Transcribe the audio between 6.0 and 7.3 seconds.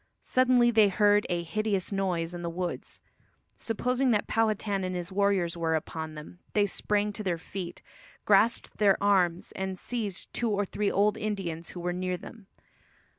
them, they sprang to